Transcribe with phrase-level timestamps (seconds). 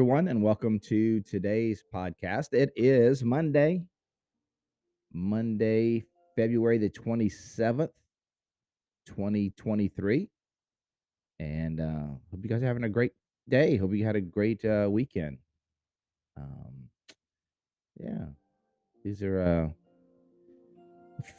[0.00, 2.54] Everyone, and welcome to today's podcast.
[2.54, 3.82] It is Monday,
[5.12, 7.90] Monday, February the 27th,
[9.04, 10.30] 2023.
[11.38, 13.12] And uh, hope you guys are having a great
[13.46, 13.76] day.
[13.76, 15.36] Hope you had a great uh, weekend.
[16.38, 16.88] Um,
[17.98, 18.24] yeah,
[19.04, 19.68] these are uh,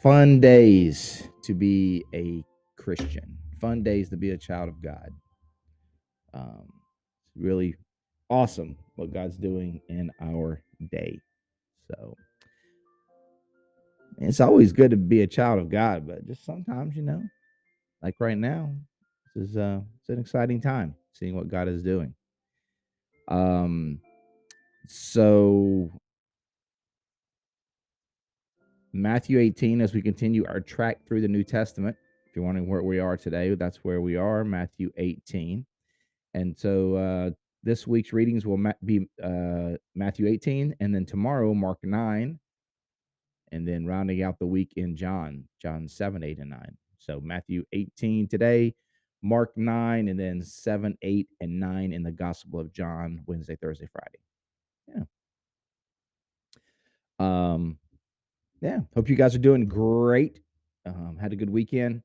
[0.03, 2.43] fun days to be a
[2.77, 5.09] Christian, fun days to be a child of God.
[6.35, 6.71] Um,
[7.35, 7.75] really
[8.31, 11.19] awesome what God's doing in our day.
[11.87, 12.15] So
[14.17, 17.21] it's always good to be a child of God, but just sometimes, you know,
[18.01, 18.73] like right now,
[19.35, 22.13] this is uh it's an exciting time seeing what God is doing.
[23.27, 23.99] Um
[24.87, 25.91] so
[28.93, 31.97] Matthew 18 as we continue our track through the New Testament.
[32.27, 35.65] If you're wondering where we are today, that's where we are, Matthew 18.
[36.33, 37.29] And so uh
[37.63, 42.39] this week's readings will ma- be uh, Matthew 18, and then tomorrow, Mark 9,
[43.51, 46.77] and then rounding out the week in John, John 7, 8, and 9.
[46.97, 48.73] So Matthew 18 today,
[49.21, 53.87] Mark 9, and then 7, 8, and 9 in the Gospel of John, Wednesday, Thursday,
[53.91, 54.19] Friday.
[54.87, 55.03] Yeah.
[57.19, 57.77] Um,
[58.61, 58.79] yeah.
[58.95, 60.39] Hope you guys are doing great.
[60.85, 62.01] Um, had a good weekend.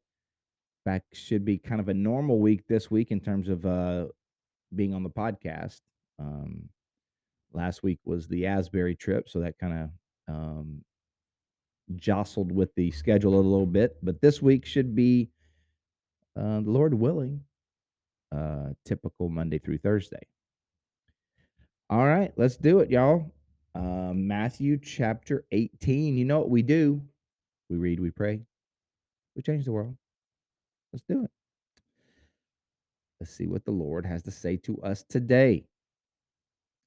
[0.84, 4.06] Back should be kind of a normal week this week in terms of uh
[4.74, 5.80] being on the podcast.
[6.18, 6.68] Um,
[7.52, 9.90] last week was the Asbury trip, so that kind
[10.28, 10.82] of um,
[11.94, 13.96] jostled with the schedule a little bit.
[14.02, 15.30] But this week should be,
[16.38, 17.42] uh, Lord willing,
[18.34, 20.26] uh, typical Monday through Thursday.
[21.88, 23.32] All right, let's do it, y'all.
[23.74, 26.16] Uh, Matthew chapter 18.
[26.16, 27.02] You know what we do?
[27.68, 28.40] We read, we pray,
[29.34, 29.96] we change the world.
[30.92, 31.30] Let's do it.
[33.20, 35.64] Let's see what the Lord has to say to us today.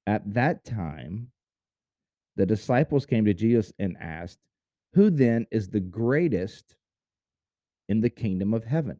[0.05, 1.31] At that time,
[2.35, 4.39] the disciples came to Jesus and asked,
[4.93, 6.75] Who then is the greatest
[7.87, 8.99] in the kingdom of heaven?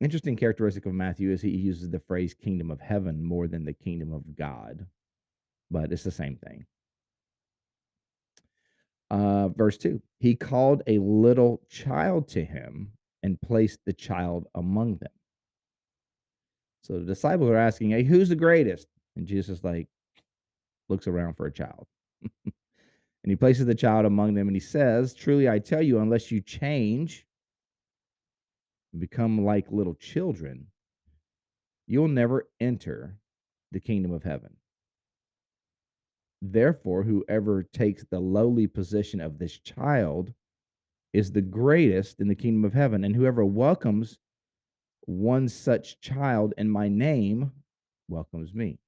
[0.00, 3.72] Interesting characteristic of Matthew is he uses the phrase kingdom of heaven more than the
[3.72, 4.86] kingdom of God,
[5.70, 6.66] but it's the same thing.
[9.10, 12.92] Uh, verse 2 He called a little child to him
[13.22, 15.12] and placed the child among them.
[16.84, 18.88] So the disciples are asking, Hey, who's the greatest?
[19.16, 19.88] And Jesus like,
[20.90, 21.86] looks around for a child.
[22.44, 22.52] and
[23.24, 26.42] he places the child among them and he says, Truly I tell you, unless you
[26.42, 27.26] change
[28.92, 30.66] and become like little children,
[31.86, 33.16] you'll never enter
[33.72, 34.54] the kingdom of heaven.
[36.42, 40.34] Therefore, whoever takes the lowly position of this child
[41.14, 43.04] is the greatest in the kingdom of heaven.
[43.04, 44.18] And whoever welcomes
[45.06, 47.52] one such child in my name
[48.08, 48.78] welcomes me.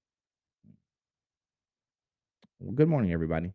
[2.59, 3.53] Well, good morning, everybody.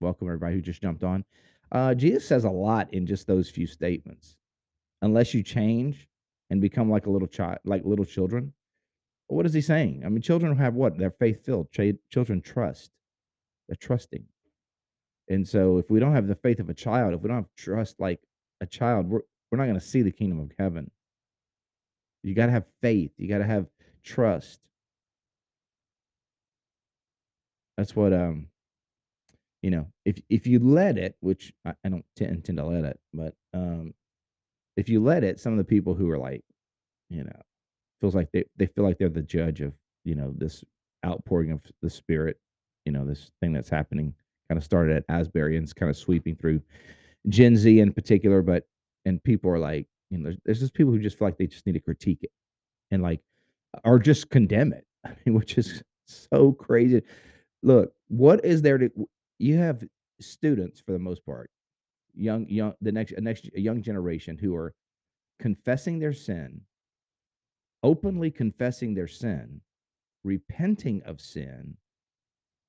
[0.00, 1.24] Welcome, everybody who just jumped on.
[1.70, 4.36] Uh, Jesus says a lot in just those few statements.
[5.02, 6.08] Unless you change
[6.50, 8.52] and become like a little child, like little children,
[9.28, 10.02] what is he saying?
[10.04, 10.98] I mean, children have what?
[10.98, 11.70] They're faith filled.
[11.72, 12.90] Ch- children trust.
[13.68, 14.24] They're trusting.
[15.28, 17.54] And so, if we don't have the faith of a child, if we don't have
[17.56, 18.20] trust like
[18.60, 20.90] a child, we're we're not going to see the kingdom of heaven.
[22.26, 23.12] You got to have faith.
[23.16, 23.66] You got to have
[24.02, 24.58] trust.
[27.76, 28.48] That's what um
[29.62, 32.84] you know, if if you let it, which I, I don't tend, tend to let
[32.84, 33.94] it, but um
[34.76, 36.42] if you let it, some of the people who are like,
[37.08, 37.40] you know,
[38.00, 39.72] feels like they, they feel like they're the judge of,
[40.04, 40.64] you know, this
[41.04, 42.38] outpouring of the spirit,
[42.84, 44.14] you know, this thing that's happening
[44.48, 46.60] kind of started at Asbury and it's kind of sweeping through
[47.28, 48.64] Gen Z in particular, but
[49.04, 51.66] and people are like, you know, there's, just people who just feel like they just
[51.66, 52.30] need to critique it
[52.90, 53.20] and like
[53.84, 54.86] or just condemn it.
[55.04, 57.02] I mean, which is so crazy.
[57.62, 58.90] Look, what is there to
[59.38, 59.82] you have
[60.20, 61.50] students for the most part,
[62.14, 64.74] young young the next next a young generation who are
[65.38, 66.62] confessing their sin,
[67.82, 69.60] openly confessing their sin,
[70.24, 71.76] repenting of sin,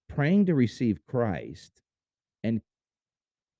[0.09, 1.81] praying to receive Christ,
[2.43, 2.61] and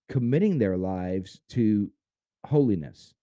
[0.10, 1.92] committing their lives to
[2.46, 3.14] holiness.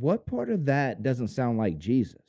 [0.00, 2.22] What part of that doesn't sound like Jesus?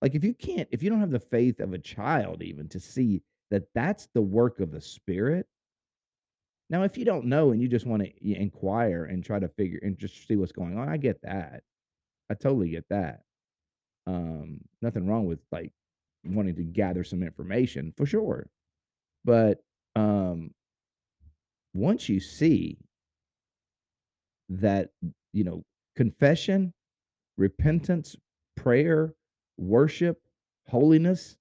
[0.00, 2.80] Like if you can't, if you don't have the faith of a child, even to
[2.80, 5.46] see that that's the work of the Spirit.
[6.70, 9.80] Now, if you don't know and you just want to inquire and try to figure
[9.82, 11.64] and just see what's going on, I get that.
[12.30, 13.22] I totally get that.
[14.06, 15.72] Um, nothing wrong with like
[16.24, 18.48] wanting to gather some information for sure.
[19.24, 19.64] But
[19.96, 20.52] um,
[21.74, 22.78] once you see
[24.48, 24.90] that,
[25.32, 25.64] you know,
[25.96, 26.72] confession,
[27.36, 28.16] repentance,
[28.56, 29.14] prayer,
[29.56, 30.20] worship,
[30.68, 31.36] holiness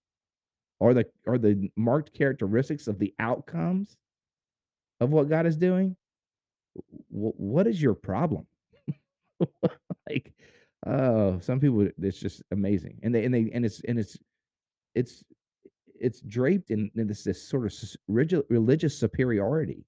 [0.81, 3.97] are the are the marked characteristics of the outcomes
[4.99, 5.95] of what God is doing,
[7.11, 8.47] w- what is your problem?
[10.09, 10.33] like,
[10.85, 14.17] oh, some people it's just amazing, and they and they and it's and it's
[14.95, 15.23] it's
[15.99, 17.73] it's draped in, in this this sort of
[18.07, 19.85] rigid, religious superiority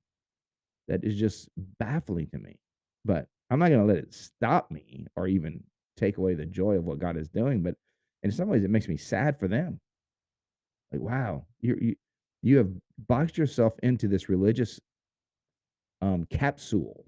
[0.88, 1.50] that is just
[1.80, 2.60] baffling to me.
[3.06, 5.64] But I'm not going to let it stop me or even
[5.98, 7.62] take away the joy of what God is doing.
[7.62, 7.76] But
[8.24, 9.80] in some ways, it makes me sad for them.
[10.92, 11.96] Like, wow, you you
[12.42, 12.70] you have
[13.08, 14.80] boxed yourself into this religious
[16.02, 17.06] um, capsule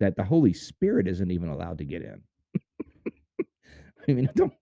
[0.00, 2.22] that the Holy Spirit isn't even allowed to get in.
[4.08, 4.54] I mean, don't,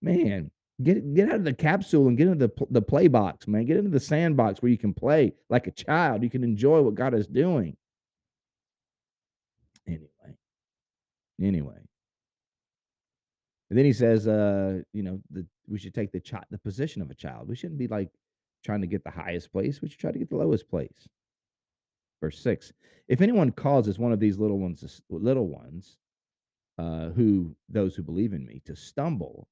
[0.00, 0.50] man,
[0.82, 3.64] get get out of the capsule and get into the the play box, man.
[3.66, 6.22] Get into the sandbox where you can play like a child.
[6.22, 7.76] You can enjoy what God is doing.
[9.86, 10.36] Anyway,
[11.46, 11.78] anyway,
[13.70, 17.00] and then he says, uh, you know, the we should take the child, the position
[17.00, 17.48] of a child.
[17.48, 18.10] We shouldn't be like
[18.64, 19.80] trying to get the highest place.
[19.80, 21.08] We should try to get the lowest place.
[22.20, 22.72] Verse six:
[23.08, 25.96] If anyone causes one of these little ones, little ones,
[26.78, 29.48] uh, who those who believe in me, to stumble,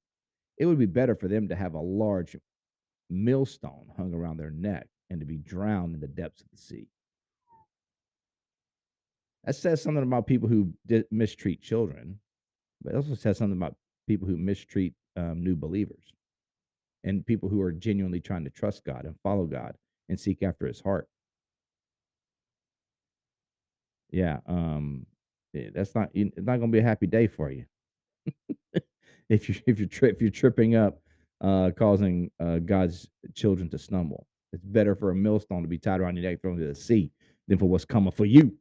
[0.57, 2.37] it would be better for them to have a large
[3.09, 6.87] millstone hung around their neck and to be drowned in the depths of the sea.
[9.45, 10.71] That says something about people who
[11.09, 12.19] mistreat children,
[12.83, 13.75] but it also says something about
[14.07, 16.13] people who mistreat um, new believers
[17.03, 19.75] and people who are genuinely trying to trust God and follow God
[20.09, 21.07] and seek after his heart.
[24.11, 25.05] Yeah, um,
[25.53, 27.65] that's not it's not gonna be a happy day for you.
[29.29, 30.99] if you if you're tri- if you're tripping up,
[31.41, 34.27] uh, causing uh, God's children to stumble.
[34.53, 37.11] It's better for a millstone to be tied around your neck, thrown into the sea,
[37.47, 38.53] than for what's coming for you.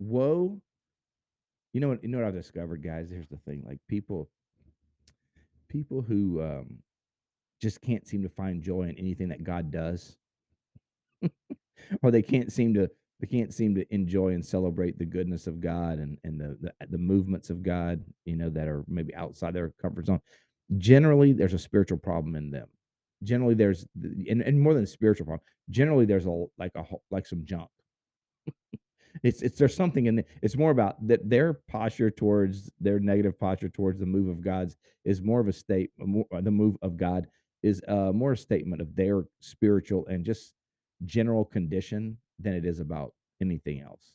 [0.00, 0.60] Woe.
[1.72, 2.02] You know what?
[2.02, 3.10] You know what I've discovered, guys.
[3.10, 4.28] Here's the thing: like people,
[5.68, 6.78] people who um,
[7.60, 10.16] just can't seem to find joy in anything that God does,
[12.02, 15.60] or they can't seem to they can't seem to enjoy and celebrate the goodness of
[15.60, 19.54] God and and the, the the movements of God, you know, that are maybe outside
[19.54, 20.20] their comfort zone.
[20.78, 22.68] Generally, there's a spiritual problem in them.
[23.22, 25.44] Generally, there's and, and more than a spiritual problem.
[25.68, 27.68] Generally, there's a like a like some junk.
[29.22, 30.28] It's it's there's something in it.
[30.42, 34.76] It's more about that their posture towards their negative posture towards the move of God's
[35.04, 35.90] is more of a state.
[35.98, 37.26] More, the move of God
[37.62, 40.54] is uh, more a statement of their spiritual and just
[41.04, 44.12] general condition than it is about anything else.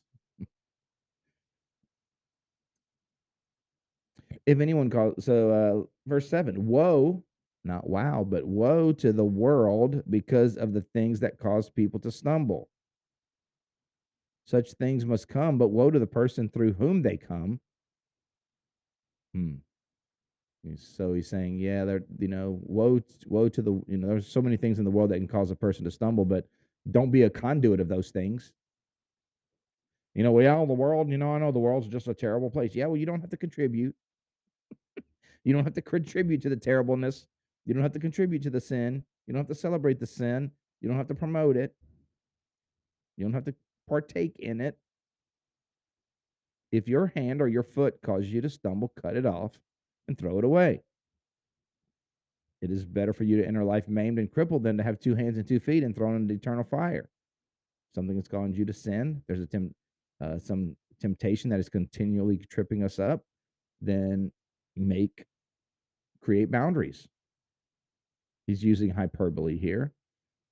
[4.46, 7.24] if anyone calls, so uh, verse seven, woe,
[7.64, 12.12] not wow, but woe to the world because of the things that cause people to
[12.12, 12.70] stumble.
[14.46, 17.60] Such things must come, but woe to the person through whom they come.
[19.34, 19.56] Hmm.
[20.78, 24.42] So he's saying, yeah, there, you know, woe, woe to the, you know, there's so
[24.42, 26.48] many things in the world that can cause a person to stumble, but
[26.90, 28.52] don't be a conduit of those things.
[30.14, 32.50] You know, we all the world, you know, I know the world's just a terrible
[32.50, 32.74] place.
[32.74, 33.96] Yeah, well, you don't have to contribute.
[35.44, 37.28] you don't have to contribute to the terribleness.
[37.66, 39.04] You don't have to contribute to the sin.
[39.28, 40.52] You don't have to celebrate the sin.
[40.82, 41.76] You don't have to promote it.
[43.18, 43.56] You don't have to
[43.88, 44.78] partake in it.
[46.72, 49.60] If your hand or your foot causes you to stumble, cut it off
[50.08, 50.82] and throw it away.
[52.62, 55.16] It is better for you to enter life maimed and crippled than to have two
[55.16, 57.10] hands and two feet and thrown into eternal fire.
[57.94, 59.22] Something that's causing you to sin.
[59.28, 59.74] There's a temp,
[60.22, 63.22] uh, some temptation that is continually tripping us up.
[63.82, 64.32] Then
[64.76, 65.26] make
[66.22, 67.08] create boundaries.
[68.48, 69.94] He's using hyperbole here.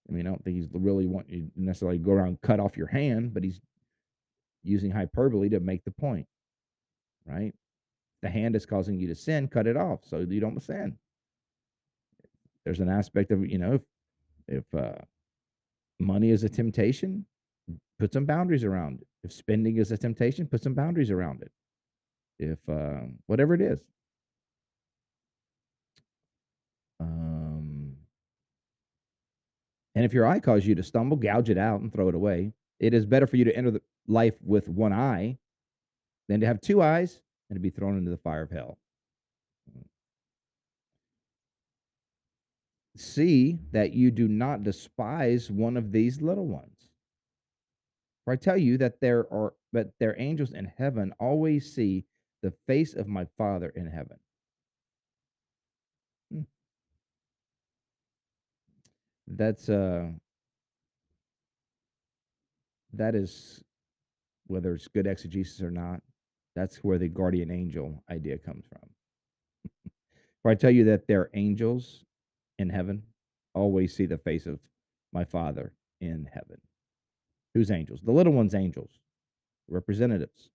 [0.10, 2.88] I mean, I don't think he's really want you necessarily go around cut off your
[2.88, 3.62] hand, but he's
[4.64, 6.28] using hyperbole to make the point,
[7.26, 7.54] right?
[8.22, 10.98] The hand is causing you to sin, cut it off so you don't sin.
[12.66, 13.82] There's an aspect of you know, if,
[14.48, 15.02] if uh,
[16.00, 17.26] money is a temptation,
[18.00, 19.08] put some boundaries around it.
[19.24, 21.52] If spending is a temptation, put some boundaries around it.
[22.40, 23.80] If uh, whatever it is,
[27.00, 27.33] um,
[29.96, 32.54] and if your eye causes you to stumble, gouge it out and throw it away.
[32.80, 35.38] it is better for you to enter the life with one eye
[36.28, 38.78] than to have two eyes and to be thrown into the fire of hell.
[42.96, 46.90] See that you do not despise one of these little ones.
[48.24, 52.06] For I tell you that there are but their angels in heaven always see
[52.44, 54.20] the face of my Father in heaven.
[56.32, 56.42] Hmm.
[59.28, 60.10] That's uh
[62.94, 63.64] that is
[64.48, 66.02] whether it's good exegesis or not,
[66.56, 68.90] that's where the guardian angel idea comes from.
[70.42, 72.04] For I tell you that there are angels
[72.60, 73.04] in heaven
[73.56, 74.60] always see the face of
[75.12, 76.60] my Father in heaven.
[77.54, 78.02] Whose angels?
[78.04, 79.00] The little ones' angels,
[79.70, 80.50] representatives.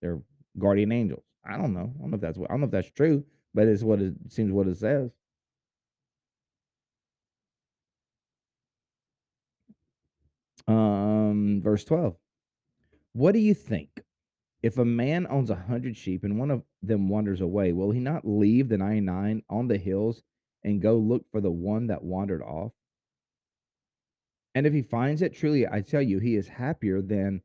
[0.00, 0.20] They're
[0.58, 1.24] guardian angels.
[1.44, 1.92] I don't know.
[1.98, 4.00] I don't know if that's what I don't know if that's true, but it's what
[4.00, 5.10] it seems what it says.
[10.66, 12.16] Um, verse 12.
[13.12, 13.90] What do you think?
[14.62, 18.00] If a man owns a hundred sheep and one of them wanders away, will he
[18.00, 20.22] not leave the 99 on the hills
[20.62, 22.72] and go look for the one that wandered off?
[24.54, 27.42] And if he finds it, truly I tell you, he is happier than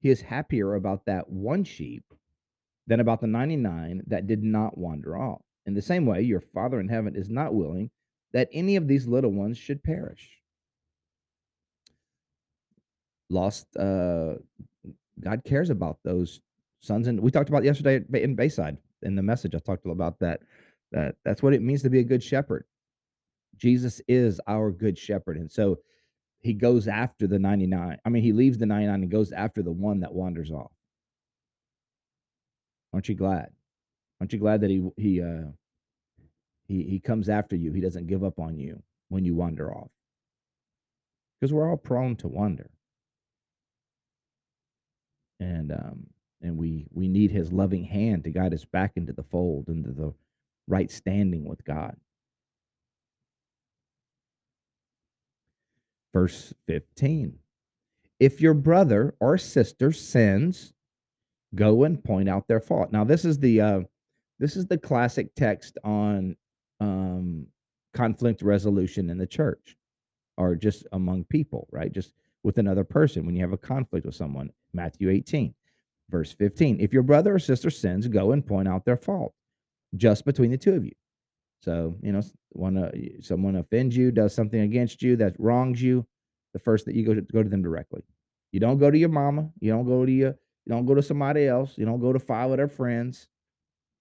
[0.00, 2.04] he is happier about that one sheep
[2.86, 5.42] than about the 99 that did not wander off.
[5.66, 7.90] In the same way, your Father in heaven is not willing
[8.32, 10.41] that any of these little ones should perish.
[13.30, 14.34] Lost, uh,
[15.20, 16.40] God cares about those
[16.80, 17.06] sons.
[17.06, 19.54] And we talked about yesterday in Bayside in the message.
[19.54, 20.40] I talked about that.
[20.90, 22.64] That that's what it means to be a good shepherd.
[23.56, 25.38] Jesus is our good shepherd.
[25.38, 25.78] And so
[26.40, 27.98] he goes after the 99.
[28.04, 30.72] I mean, he leaves the 99 and goes after the one that wanders off.
[32.92, 33.50] Aren't you glad?
[34.20, 35.52] Aren't you glad that he he uh
[36.66, 37.72] he he comes after you.
[37.72, 39.90] He doesn't give up on you when you wander off.
[41.40, 42.70] Because we're all prone to wander.
[45.42, 46.06] And um
[46.40, 49.90] and we we need his loving hand to guide us back into the fold, into
[49.90, 50.14] the
[50.68, 51.96] right standing with God.
[56.12, 57.38] Verse 15.
[58.20, 60.72] If your brother or sister sins,
[61.54, 62.92] go and point out their fault.
[62.92, 63.80] Now this is the uh
[64.38, 66.36] this is the classic text on
[66.80, 67.46] um
[67.94, 69.76] conflict resolution in the church
[70.36, 71.92] or just among people, right?
[71.92, 74.50] Just with another person when you have a conflict with someone.
[74.72, 75.54] Matthew 18,
[76.10, 76.80] verse 15.
[76.80, 79.34] If your brother or sister sins, go and point out their fault
[79.96, 80.92] just between the two of you.
[81.60, 82.22] So, you know,
[82.82, 86.06] uh, someone offends you, does something against you that wrongs you,
[86.52, 88.02] the first that you go to go to them directly.
[88.50, 89.50] You don't go to your mama.
[89.60, 90.36] You don't go to your.
[90.64, 91.74] You don't go to somebody else.
[91.76, 93.28] You don't go to five of their friends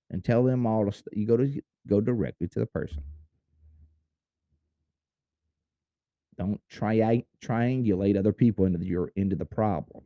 [0.10, 1.13] and tell them all stuff.
[1.13, 3.03] You go to go directly to the person.
[6.38, 10.03] Don't try triangulate other people into the, your into the problem.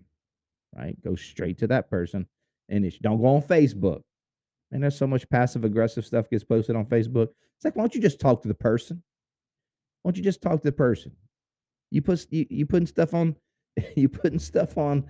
[0.76, 1.02] Right?
[1.02, 2.28] Go straight to that person,
[2.70, 4.02] and it's, don't go on Facebook.
[4.72, 7.28] And there's so much passive aggressive stuff gets posted on Facebook.
[7.56, 9.02] It's like, why don't you just talk to the person?
[10.02, 11.14] Why don't you just talk to the person?
[11.92, 13.36] You put you, you putting stuff on
[13.96, 15.06] you putting stuff on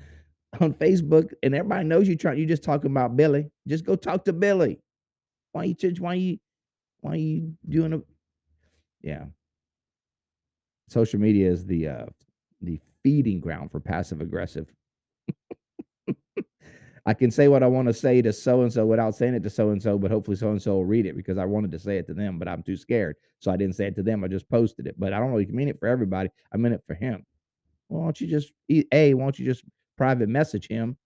[0.62, 3.50] on Facebook and everybody knows you trying you just talking about Billy.
[3.68, 4.80] Just go talk to Billy.
[5.52, 6.38] Why you why you
[7.02, 8.02] why you doing a
[9.02, 9.26] yeah.
[10.88, 12.06] Social media is the uh
[12.62, 14.68] the feeding ground for passive aggressive
[17.08, 19.44] I can say what I want to say to so and so without saying it
[19.44, 21.72] to so and so, but hopefully so and so will read it because I wanted
[21.74, 23.16] to say it to them, but I'm too scared.
[23.40, 24.24] So I didn't say it to them.
[24.24, 25.00] I just posted it.
[25.00, 26.30] But I don't really mean it for everybody.
[26.52, 27.24] I meant it for him.
[27.90, 28.54] Well, why don't you just
[28.92, 29.14] a?
[29.14, 29.64] Why don't you just
[29.98, 30.98] private message him,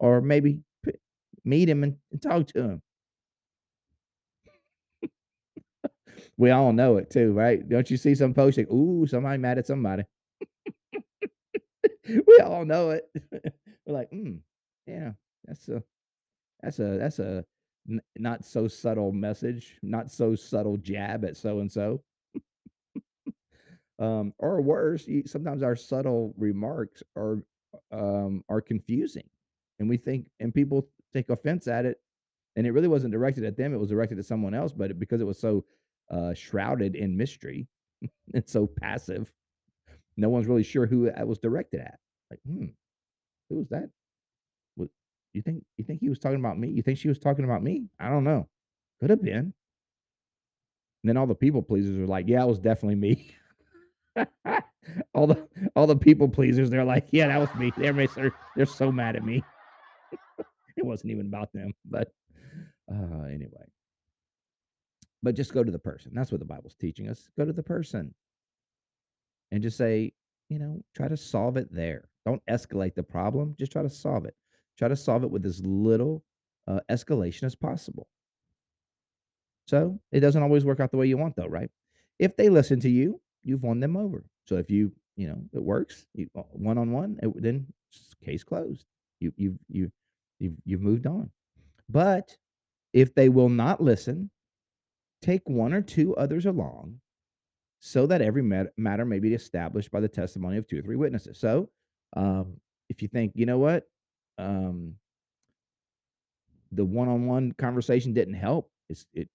[0.00, 0.58] or maybe
[1.44, 2.82] meet him and, and talk to him?
[6.36, 7.66] We all know it too, right?
[7.68, 8.66] Don't you see some posting?
[8.72, 10.04] Ooh, somebody mad at somebody.
[12.08, 13.04] we all know it.
[13.86, 14.36] We're like, hmm,
[14.86, 15.12] yeah,
[15.44, 15.82] that's a
[16.62, 17.44] that's a that's a
[17.88, 22.02] n- not so subtle message, not so subtle jab at so and so.
[23.98, 27.38] Um, or worse, sometimes our subtle remarks are
[27.92, 29.28] um, are confusing,
[29.78, 32.00] and we think and people take offense at it,
[32.56, 34.72] and it really wasn't directed at them; it was directed at someone else.
[34.72, 35.64] But because it was so
[36.14, 37.66] uh, shrouded in mystery
[38.34, 39.30] and so passive,
[40.16, 41.98] no one's really sure who it was directed at.
[42.30, 42.66] Like, hmm,
[43.50, 43.88] who was that?
[45.34, 46.68] You think you think he was talking about me?
[46.68, 47.88] You think she was talking about me?
[47.98, 48.48] I don't know.
[49.00, 49.52] Could have been.
[51.02, 53.36] And then all the people pleasers are like, yeah, it was definitely me.
[55.14, 57.72] all the all the people pleasers, they're like, yeah, that was me.
[57.76, 59.42] They're they're, they're so mad at me.
[60.76, 62.12] it wasn't even about them, but
[62.90, 63.66] uh, anyway.
[65.24, 66.12] But just go to the person.
[66.14, 67.30] That's what the Bible's teaching us.
[67.38, 68.14] Go to the person
[69.50, 70.12] and just say,
[70.50, 72.10] you know, try to solve it there.
[72.26, 73.56] Don't escalate the problem.
[73.58, 74.34] Just try to solve it.
[74.76, 76.22] Try to solve it with as little
[76.68, 78.06] uh, escalation as possible.
[79.66, 81.70] So it doesn't always work out the way you want, though, right?
[82.18, 84.26] If they listen to you, you've won them over.
[84.46, 87.66] So if you, you know, it works, one on one, then
[88.22, 88.84] case closed.
[89.20, 89.90] You you you
[90.38, 91.30] you've you've moved on.
[91.88, 92.36] But
[92.92, 94.30] if they will not listen,
[95.24, 97.00] take one or two others along
[97.80, 101.38] so that every matter may be established by the testimony of two or three witnesses.
[101.38, 101.70] So,
[102.14, 103.84] um, if you think, you know what,
[104.38, 104.94] um,
[106.72, 108.70] the one-on-one conversation didn't help,
[109.14, 109.28] it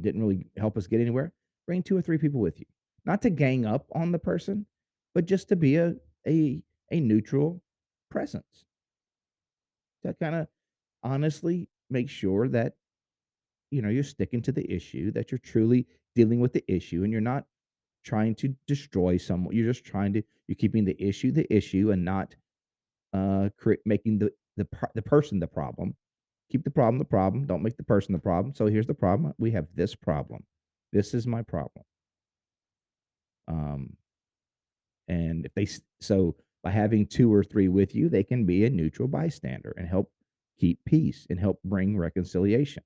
[0.00, 1.32] didn't really help us get anywhere.
[1.66, 2.66] Bring two or three people with you,
[3.04, 4.66] not to gang up on the person,
[5.14, 5.94] but just to be a
[6.26, 7.62] a a neutral
[8.10, 8.64] presence.
[10.04, 10.48] To kind of
[11.02, 12.74] honestly make sure that
[13.74, 17.12] you know you're sticking to the issue, that you're truly dealing with the issue, and
[17.12, 17.44] you're not
[18.04, 19.54] trying to destroy someone.
[19.54, 22.34] You're just trying to you're keeping the issue the issue and not
[23.12, 23.48] uh
[23.84, 25.96] making the the the person the problem
[26.50, 27.46] keep the problem the problem.
[27.46, 28.54] Don't make the person the problem.
[28.54, 29.34] So here's the problem.
[29.38, 30.44] We have this problem.
[30.92, 31.84] This is my problem.
[33.48, 33.96] Um,
[35.08, 35.66] and if they
[36.00, 39.88] so by having two or three with you, they can be a neutral bystander and
[39.88, 40.10] help
[40.58, 42.84] keep peace and help bring reconciliation.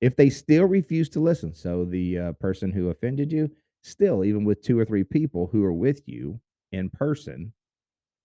[0.00, 3.50] If they still refuse to listen, so the uh, person who offended you,
[3.82, 6.38] still, even with two or three people who are with you
[6.72, 7.52] in person,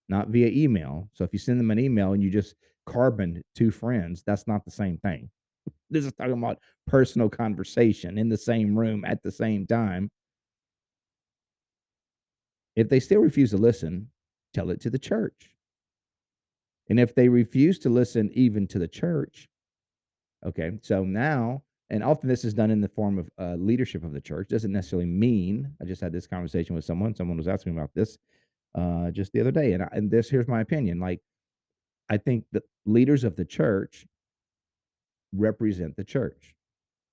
[0.09, 1.09] not via email.
[1.13, 4.65] So if you send them an email and you just carbon two friends, that's not
[4.65, 5.29] the same thing.
[5.89, 10.09] This is talking about personal conversation in the same room at the same time.
[12.77, 14.07] If they still refuse to listen,
[14.53, 15.51] tell it to the church.
[16.89, 19.49] And if they refuse to listen even to the church,
[20.45, 24.13] okay, so now, and often this is done in the form of uh, leadership of
[24.13, 27.73] the church, doesn't necessarily mean, I just had this conversation with someone, someone was asking
[27.73, 28.17] about this
[28.75, 29.73] uh, just the other day.
[29.73, 30.99] And, I, and this, here's my opinion.
[30.99, 31.19] Like,
[32.09, 34.05] I think the leaders of the church
[35.33, 36.55] represent the church.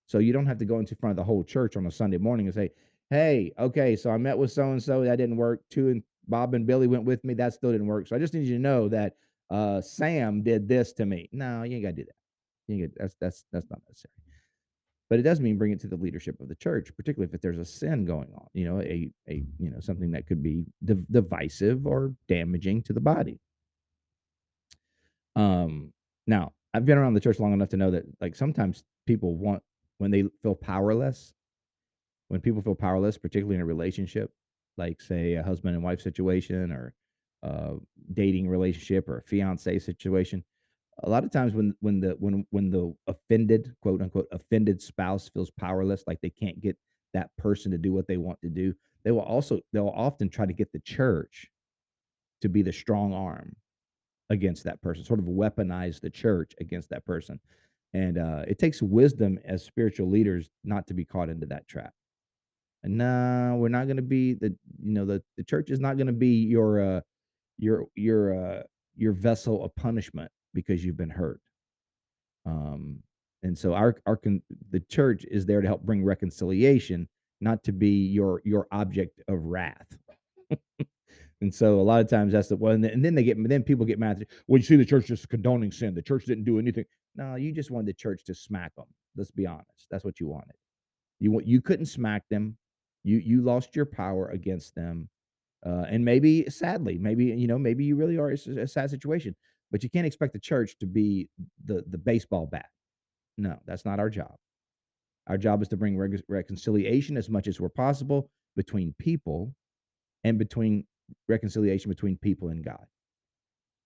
[0.06, 2.18] So you don't have to go into front of the whole church on a Sunday
[2.18, 2.70] morning and say,
[3.10, 5.62] "Hey, okay, so I met with so and so, that didn't work.
[5.70, 8.06] Two and Bob and Billy went with me, that still didn't work.
[8.08, 9.16] So I just need you to know that
[9.50, 12.16] uh, Sam did this to me." No, you ain't got to do that.
[12.68, 14.12] You that's that's that's not necessary.
[15.10, 17.58] But it does mean bring it to the leadership of the church, particularly if there's
[17.58, 18.46] a sin going on.
[18.52, 22.92] You know, a a you know something that could be div- divisive or damaging to
[22.92, 23.40] the body.
[25.34, 25.92] Um,
[26.26, 29.62] now I've been around the church long enough to know that like sometimes people want
[29.96, 31.32] when they feel powerless,
[32.28, 34.30] when people feel powerless, particularly in a relationship,
[34.76, 36.94] like say a husband and wife situation or
[37.42, 37.76] a
[38.12, 40.44] dating relationship or a fiance situation.
[41.04, 45.28] A lot of times when when the when when the offended, quote unquote, offended spouse
[45.28, 46.76] feels powerless, like they can't get
[47.14, 50.44] that person to do what they want to do, they will also they'll often try
[50.46, 51.48] to get the church
[52.40, 53.54] to be the strong arm
[54.30, 57.40] against that person, sort of weaponize the church against that person.
[57.94, 61.94] And uh, it takes wisdom as spiritual leaders not to be caught into that trap.
[62.82, 65.96] And no, we're not going to be the you know the the church is not
[65.96, 67.00] going to be your uh
[67.58, 68.62] your your uh
[68.96, 71.40] your vessel of punishment because you've been hurt.
[72.46, 73.02] Um
[73.42, 77.08] and so our our con- the church is there to help bring reconciliation,
[77.40, 79.96] not to be your your object of wrath.
[81.40, 83.86] And so a lot of times that's the one, and then they get, then people
[83.86, 84.26] get mad.
[84.46, 85.94] Well, you see, the church just condoning sin.
[85.94, 86.84] The church didn't do anything.
[87.14, 88.86] No, you just wanted the church to smack them.
[89.16, 89.86] Let's be honest.
[89.90, 90.56] That's what you wanted.
[91.20, 92.56] You want, you couldn't smack them.
[93.04, 95.08] You you lost your power against them,
[95.64, 98.30] uh, and maybe sadly, maybe you know, maybe you really are.
[98.30, 99.36] A sad situation,
[99.70, 101.28] but you can't expect the church to be
[101.64, 102.68] the the baseball bat.
[103.36, 104.34] No, that's not our job.
[105.26, 109.54] Our job is to bring reconciliation as much as we're possible between people
[110.24, 110.86] and between
[111.28, 112.84] reconciliation between people and God.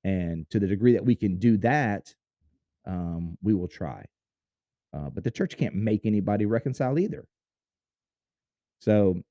[0.04, 2.14] And to the degree that we can do that,
[2.86, 4.04] um, we will try.
[4.94, 7.24] Uh, but the church can't make anybody reconcile either.
[8.80, 9.22] So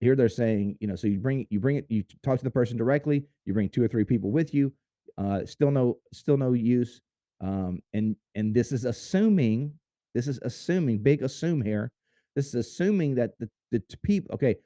[0.00, 2.50] here they're saying, you know, so you bring you bring it, you talk to the
[2.50, 4.72] person directly, you bring two or three people with you,
[5.18, 7.00] uh, still no still no use.
[7.40, 9.72] Um, and and this is assuming
[10.14, 11.90] this is assuming big assume here.
[12.36, 14.56] This is assuming that the the people okay,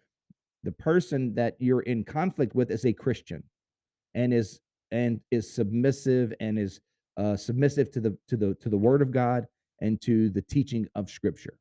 [0.62, 3.42] the person that you're in conflict with is a Christian
[4.14, 6.80] and is and is submissive and is
[7.16, 9.46] uh, submissive to the to the to the word of God
[9.80, 11.59] and to the teaching of scripture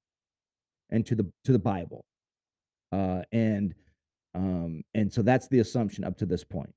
[0.90, 2.06] and to the to the Bible.
[2.92, 3.74] Uh, and
[4.34, 6.74] um, and so that's the assumption up to this point.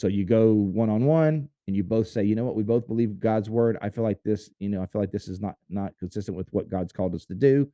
[0.00, 2.86] So you go one on one and you both say, you know what, we both
[2.86, 3.76] believe God's word.
[3.82, 6.50] I feel like this, you know, I feel like this is not not consistent with
[6.54, 7.70] what God's called us to do.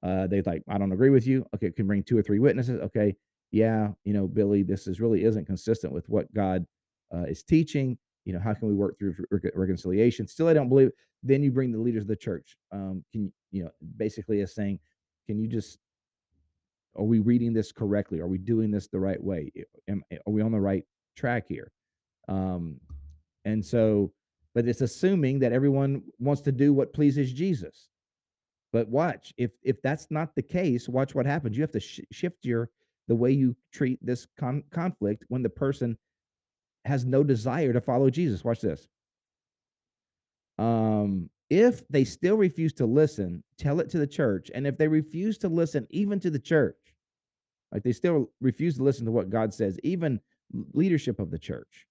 [0.00, 1.44] Uh, they like, I don't agree with you.
[1.56, 2.80] Okay, can bring two or three witnesses.
[2.82, 3.16] Okay,
[3.50, 6.64] yeah, you know, Billy, this is really isn't consistent with what God
[7.12, 7.98] uh, is teaching.
[8.26, 10.28] You know, how can we work through re- reconciliation?
[10.28, 10.92] Still, I don't believe.
[11.24, 12.56] Then you bring the leaders of the church.
[12.70, 14.78] Um, can you know, basically, as saying,
[15.26, 15.80] can you just
[16.94, 18.20] are we reading this correctly?
[18.20, 19.50] Are we doing this the right way?
[19.88, 20.84] Am, are we on the right
[21.16, 21.72] track here?
[22.28, 22.80] Um,
[23.44, 24.12] and so,
[24.54, 27.88] but it's assuming that everyone wants to do what pleases Jesus.
[28.72, 31.56] But watch, if if that's not the case, watch what happens.
[31.56, 32.70] You have to sh- shift your
[33.08, 35.96] the way you treat this con- conflict when the person
[36.84, 38.44] has no desire to follow Jesus.
[38.44, 38.88] Watch this.
[40.58, 44.50] Um, if they still refuse to listen, tell it to the church.
[44.54, 46.76] And if they refuse to listen, even to the church,
[47.72, 50.20] like they still refuse to listen to what God says, even
[50.72, 51.86] leadership of the church,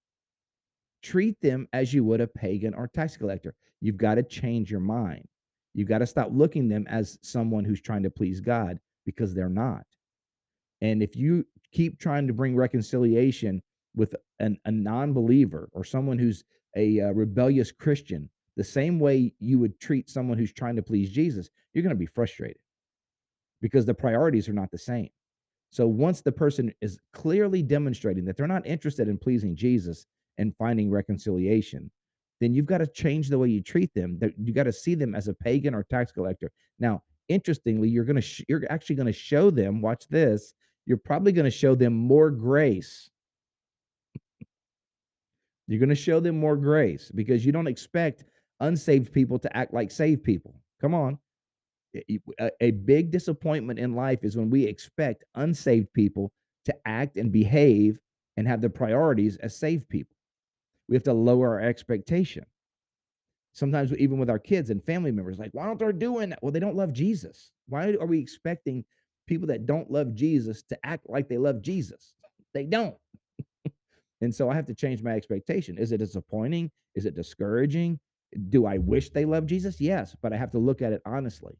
[1.02, 3.56] treat them as you would a pagan or tax collector.
[3.82, 5.28] You've got to change your mind.
[5.74, 9.50] You've got to stop looking them as someone who's trying to please God because they're
[9.50, 9.86] not.
[10.82, 13.62] And if you keep trying to bring reconciliation
[13.96, 16.44] with an, a non believer or someone who's
[16.76, 21.10] a uh, rebellious Christian, the same way you would treat someone who's trying to please
[21.10, 22.58] Jesus, you're going to be frustrated
[23.62, 25.10] because the priorities are not the same.
[25.76, 30.06] So once the person is clearly demonstrating that they're not interested in pleasing Jesus
[30.38, 31.92] and finding reconciliation,
[32.40, 34.18] then you've got to change the way you treat them.
[34.42, 36.50] You got to see them as a pagan or tax collector.
[36.80, 39.82] Now, interestingly, you're going to sh- you're actually going to show them.
[39.82, 40.54] Watch this.
[40.86, 43.10] You're probably going to show them more grace.
[45.68, 48.24] you're going to show them more grace because you don't expect
[48.62, 50.56] unsaved people to act like saved people.
[50.80, 51.20] Come on.
[52.62, 56.32] A, big disappointment in life is when we expect unsaved people
[56.66, 58.00] to act and behave
[58.38, 60.16] and have the priorities as saved people.
[60.90, 62.46] We have to lower our expectation.
[63.54, 66.44] Sometimes, even with our kids and family members, like, why don't they doing that?
[66.44, 67.52] Well, they don't love Jesus.
[67.68, 68.84] Why are we expecting
[69.28, 72.14] people that don't love Jesus to act like they love Jesus?
[72.54, 72.96] They don't.
[74.22, 75.78] and so I have to change my expectation.
[75.78, 76.70] Is it disappointing?
[76.96, 78.00] Is it discouraging?
[78.50, 79.80] Do I wish they love Jesus?
[79.80, 81.58] Yes, but I have to look at it honestly.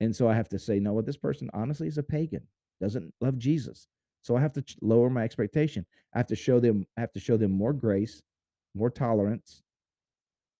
[0.00, 2.42] And so I have to say, no, what this person honestly is a pagan,
[2.80, 3.88] doesn't love Jesus.
[4.22, 5.86] So I have to lower my expectation.
[6.14, 8.22] I have to show them, I have to show them more grace,
[8.74, 9.62] more tolerance.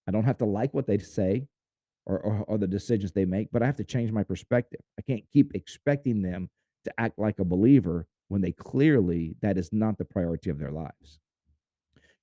[0.08, 1.46] I don't have to like what they say
[2.06, 4.80] or, or, or the decisions they make, but I have to change my perspective.
[4.98, 6.48] I can't keep expecting them
[6.84, 10.70] to act like a believer when they clearly that is not the priority of their
[10.70, 11.18] lives.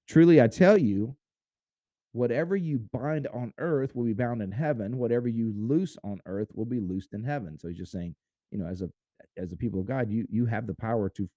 [0.08, 1.16] Truly, I tell you,
[2.14, 6.50] whatever you bind on earth will be bound in heaven whatever you loose on earth
[6.56, 7.60] will be loosed in heaven.
[7.60, 8.16] So he's just saying
[8.52, 8.90] you know as a
[9.38, 11.30] as a people of god you you have the power to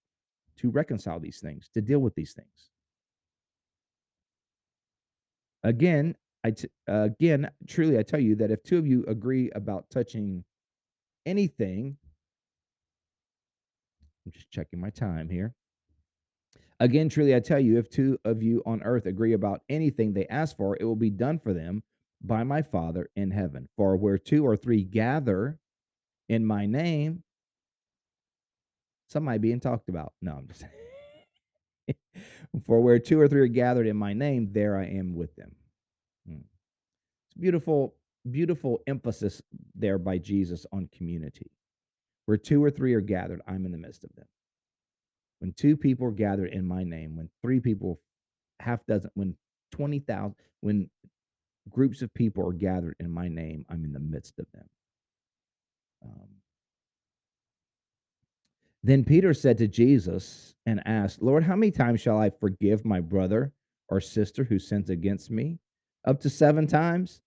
[0.58, 2.70] to reconcile these things to deal with these things.
[5.64, 9.90] Again I t- again truly i tell you that if two of you agree about
[9.90, 10.44] touching
[11.26, 11.96] anything
[14.24, 15.54] i'm just checking my time here
[16.78, 20.26] Again, truly, I tell you, if two of you on earth agree about anything they
[20.26, 21.82] ask for, it will be done for them
[22.22, 23.68] by my Father in heaven.
[23.76, 25.58] For where two or three gather
[26.28, 27.22] in my name,
[29.08, 30.12] some somebody being talked about.
[30.20, 30.64] No, I'm just
[32.66, 35.54] For where two or three are gathered in my name, there I am with them.
[36.26, 36.40] Hmm.
[37.28, 37.94] It's beautiful,
[38.30, 39.40] beautiful emphasis
[39.74, 41.50] there by Jesus on community.
[42.26, 44.26] Where two or three are gathered, I'm in the midst of them.
[45.46, 48.00] When two people are gathered in my name, when three people,
[48.58, 49.36] half dozen, when
[49.70, 50.90] 20,000, when
[51.70, 54.68] groups of people are gathered in my name, I'm in the midst of them.
[56.04, 56.28] Um,
[58.82, 62.98] then Peter said to Jesus and asked, Lord, how many times shall I forgive my
[62.98, 63.52] brother
[63.88, 65.60] or sister who sins against me?
[66.04, 67.20] Up to seven times?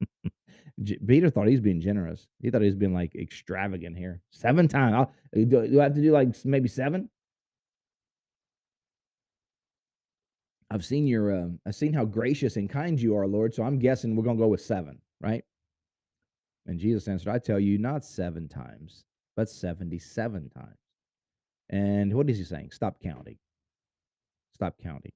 [1.08, 2.28] Peter thought he's being generous.
[2.40, 4.20] He thought he was being like extravagant here.
[4.30, 4.94] Seven times.
[4.94, 7.10] I'll, do, do I have to do like maybe seven?
[10.72, 13.54] I've seen your, uh, I've seen how gracious and kind you are, Lord.
[13.54, 15.44] So I'm guessing we're going to go with seven, right?
[16.66, 19.04] And Jesus answered, I tell you, not seven times,
[19.36, 20.78] but 77 times.
[21.68, 22.70] And what is he saying?
[22.70, 23.36] Stop counting.
[24.54, 25.12] Stop counting.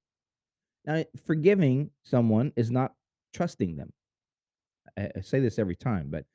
[0.84, 2.92] Now, forgiving someone is not
[3.32, 3.92] trusting them.
[4.98, 6.26] I, I say this every time, but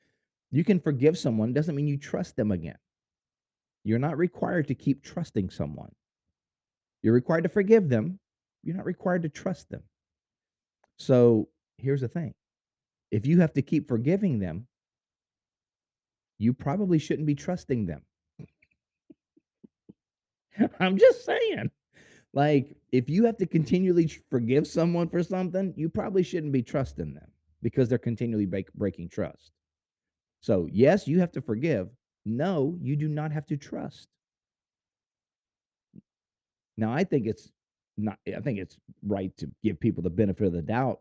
[0.49, 2.77] you can forgive someone doesn't mean you trust them again.
[3.83, 5.91] You're not required to keep trusting someone.
[7.03, 8.19] You're required to forgive them,
[8.63, 9.83] you're not required to trust them.
[10.97, 12.33] So here's the thing
[13.11, 14.67] if you have to keep forgiving them,
[16.37, 18.01] you probably shouldn't be trusting them.
[20.79, 21.71] I'm just saying.
[22.33, 27.13] Like, if you have to continually forgive someone for something, you probably shouldn't be trusting
[27.13, 27.29] them
[27.61, 29.51] because they're continually break, breaking trust.
[30.39, 31.89] So, yes, you have to forgive.
[32.25, 34.07] No, you do not have to trust.
[36.77, 37.51] Now, I think it's
[38.01, 40.99] not I think it's right to give people the benefit of the doubt,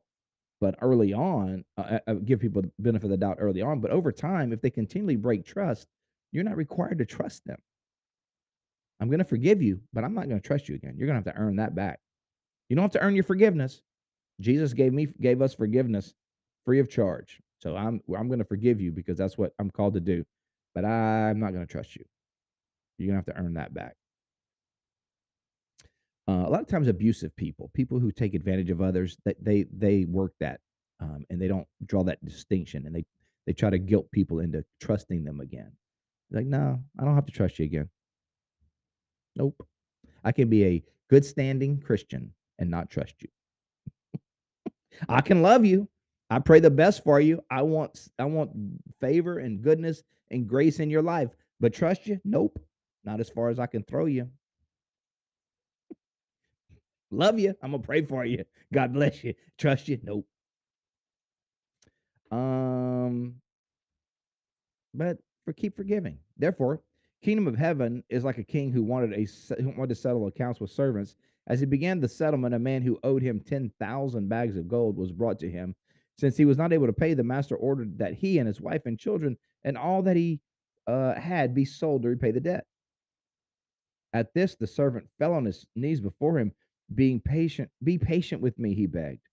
[0.61, 3.81] but early on, uh, uh, give people the benefit of the doubt early on.
[3.81, 5.89] But over time, if they continually break trust,
[6.33, 7.59] you're not required to trust them.
[9.01, 10.95] I'm going to forgive you, but I'm not going to trust you again.
[10.97, 12.01] You're going to have to earn that back.
[12.69, 13.81] You don't have to earn your forgiveness.
[14.41, 16.15] Jesus gave me gave us forgiveness
[16.65, 17.41] free of charge.
[17.59, 20.25] So I'm I'm going to forgive you because that's what I'm called to do.
[20.75, 22.05] But I'm not going to trust you.
[22.99, 23.97] You're going to have to earn that back.
[26.31, 29.64] Uh, a lot of times, abusive people, people who take advantage of others, that they
[29.77, 30.61] they work that,
[31.01, 33.05] um, and they don't draw that distinction, and they
[33.47, 35.73] they try to guilt people into trusting them again.
[36.31, 37.88] Like, no, I don't have to trust you again.
[39.35, 39.66] Nope,
[40.23, 43.29] I can be a good standing Christian and not trust you.
[45.09, 45.88] I can love you.
[46.29, 47.43] I pray the best for you.
[47.51, 48.53] I want I want
[49.01, 51.31] favor and goodness and grace in your life.
[51.59, 52.21] But trust you?
[52.25, 52.61] Nope.
[53.03, 54.29] Not as far as I can throw you.
[57.11, 57.55] Love you.
[57.62, 58.44] I'm gonna pray for you.
[58.73, 59.35] God bless you.
[59.59, 59.99] Trust you.
[60.03, 60.27] Nope.
[62.31, 63.35] Um,
[64.94, 66.18] but for keep forgiving.
[66.37, 66.81] Therefore,
[67.23, 69.27] kingdom of heaven is like a king who wanted a
[69.61, 71.16] who wanted to settle accounts with servants.
[71.49, 74.96] As he began the settlement, a man who owed him ten thousand bags of gold
[74.96, 75.75] was brought to him.
[76.18, 78.83] Since he was not able to pay, the master ordered that he and his wife
[78.85, 80.40] and children and all that he
[80.87, 82.66] uh, had be sold to repay the debt.
[84.12, 86.53] At this, the servant fell on his knees before him
[86.94, 89.26] being patient, be patient with me, he begged,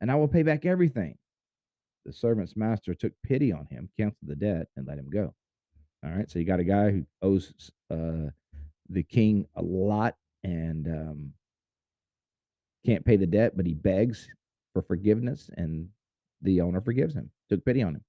[0.00, 1.16] and I will pay back everything.
[2.04, 5.34] The servant's master took pity on him, canceled the debt, and let him go.
[6.04, 6.30] All right.
[6.30, 7.52] So you got a guy who owes
[7.90, 8.28] uh,
[8.90, 11.32] the king a lot and um,
[12.84, 14.28] can't pay the debt, but he begs
[14.74, 15.88] for forgiveness, and
[16.42, 18.04] the owner forgives him, took pity on him.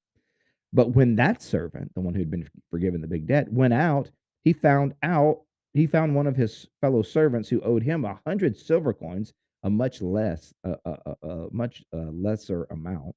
[0.73, 4.09] But when that servant, the one who had been forgiven the big debt, went out,
[4.43, 5.41] he found out
[5.75, 9.33] he found one of his fellow servants who owed him a hundred silver coins,
[9.63, 13.15] a much less, a, a, a much uh, lesser amount.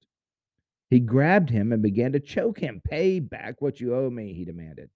[0.90, 2.82] He grabbed him and began to choke him.
[2.84, 4.90] Pay back what you owe me, he demanded.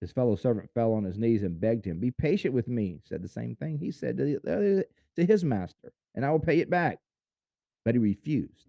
[0.00, 3.22] His fellow servant fell on his knees and begged him, Be patient with me, said
[3.22, 4.84] the same thing he said to, the,
[5.14, 6.98] to his master, and I will pay it back.
[7.84, 8.66] But he refused.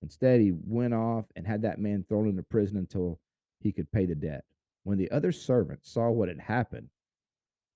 [0.00, 3.20] Instead, he went off and had that man thrown into prison until
[3.60, 4.44] he could pay the debt.
[4.86, 6.90] When the other servants saw what had happened,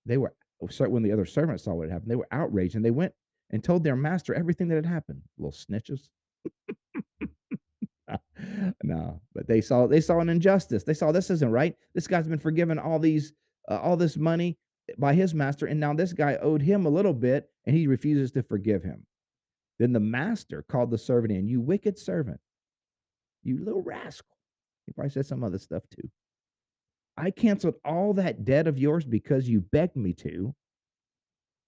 [0.06, 2.92] they were when the other servants saw what had happened, they were outraged and they
[2.92, 3.12] went
[3.50, 5.20] and told their master everything that had happened.
[5.36, 6.08] Little snitches.
[8.84, 10.84] no, but they saw they saw an injustice.
[10.84, 11.74] They saw this isn't right.
[11.94, 13.32] This guy's been forgiven all these
[13.68, 14.56] uh, all this money
[14.96, 18.30] by his master, and now this guy owed him a little bit, and he refuses
[18.32, 19.04] to forgive him.
[19.80, 21.48] Then the master called the servant in.
[21.48, 22.38] You wicked servant,
[23.42, 24.36] you little rascal.
[24.86, 26.08] He probably said some other stuff too.
[27.20, 30.54] I canceled all that debt of yours because you begged me to.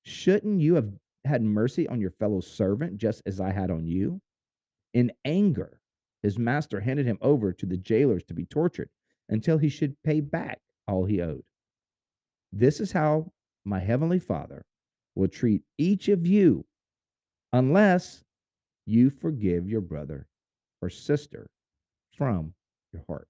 [0.02, 0.90] Shouldn't you have
[1.26, 4.22] had mercy on your fellow servant just as I had on you?
[4.94, 5.78] In anger,
[6.22, 8.88] his master handed him over to the jailers to be tortured
[9.28, 11.44] until he should pay back all he owed.
[12.50, 13.30] This is how
[13.62, 14.64] my heavenly Father
[15.14, 16.64] will treat each of you
[17.52, 18.24] unless
[18.86, 20.26] you forgive your brother
[20.80, 21.50] or sister
[22.16, 22.54] from
[22.94, 23.28] your heart.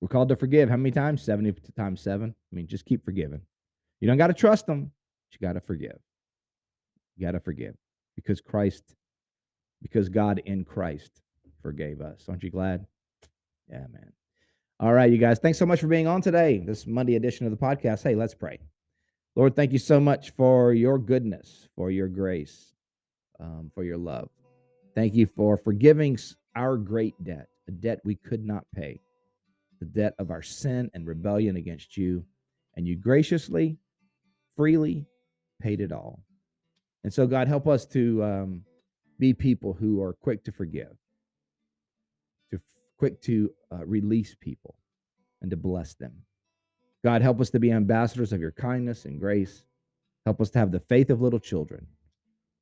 [0.00, 0.70] We're called to forgive.
[0.70, 1.22] How many times?
[1.22, 2.34] 70 times seven.
[2.52, 3.42] I mean, just keep forgiving.
[4.00, 4.92] You don't got to trust them,
[5.32, 5.98] you got to forgive.
[7.16, 7.74] You got to forgive
[8.16, 8.94] because Christ,
[9.82, 11.20] because God in Christ
[11.62, 12.24] forgave us.
[12.28, 12.86] Aren't you glad?
[13.68, 14.12] Yeah, man.
[14.78, 15.38] All right, you guys.
[15.38, 18.02] Thanks so much for being on today, this Monday edition of the podcast.
[18.02, 18.58] Hey, let's pray.
[19.36, 22.72] Lord, thank you so much for your goodness, for your grace,
[23.38, 24.30] um, for your love.
[24.94, 26.18] Thank you for forgiving
[26.56, 29.00] our great debt, a debt we could not pay
[29.80, 32.24] the debt of our sin and rebellion against you,
[32.76, 33.78] and you graciously,
[34.56, 35.06] freely
[35.60, 36.22] paid it all.
[37.02, 38.62] And so, God, help us to um,
[39.18, 40.94] be people who are quick to forgive,
[42.50, 42.60] to
[42.98, 44.76] quick to uh, release people,
[45.40, 46.12] and to bless them.
[47.02, 49.64] God, help us to be ambassadors of your kindness and grace.
[50.26, 51.86] Help us to have the faith of little children,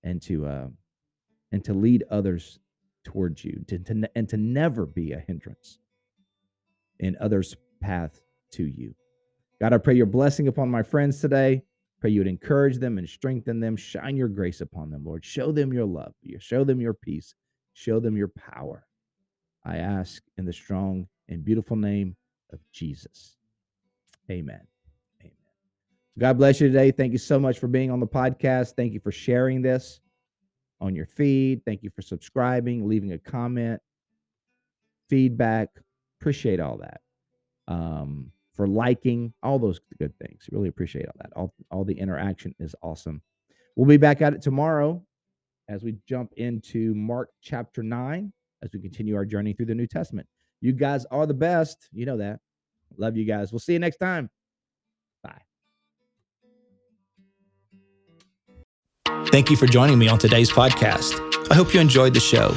[0.05, 0.69] and to uh,
[1.51, 2.61] and to lead others
[3.05, 5.81] towards you, to, to and to never be a hindrance
[7.01, 8.21] in others' path
[8.53, 8.95] to you.
[9.61, 11.63] God, I pray your blessing upon my friends today.
[12.01, 13.77] Pray you would encourage them and strengthen them.
[13.77, 15.25] Shine your grace upon them, Lord.
[15.25, 16.13] Show them your love.
[16.39, 17.35] Show them your peace.
[17.73, 18.87] Show them your power.
[19.65, 22.17] I ask in the strong and beautiful name
[22.53, 23.37] of Jesus.
[24.31, 24.61] Amen.
[25.21, 25.33] Amen.
[26.19, 26.93] God bless you today.
[26.93, 28.75] Thank you so much for being on the podcast.
[28.77, 30.01] Thank you for sharing this
[30.81, 31.65] on your feed.
[31.65, 33.81] Thank you for subscribing, leaving a comment,
[35.09, 35.71] feedback,
[36.21, 37.01] Appreciate all that.
[37.67, 40.49] Um, for liking, all those good things.
[40.51, 41.31] Really appreciate all that.
[41.37, 43.23] All, all the interaction is awesome.
[43.77, 45.01] We'll be back at it tomorrow
[45.69, 49.87] as we jump into Mark chapter 9 as we continue our journey through the New
[49.87, 50.27] Testament.
[50.61, 51.89] You guys are the best.
[51.93, 52.41] You know that.
[52.97, 53.53] Love you guys.
[53.53, 54.29] We'll see you next time.
[55.23, 55.43] Bye.
[59.27, 61.21] Thank you for joining me on today's podcast.
[61.51, 62.57] I hope you enjoyed the show.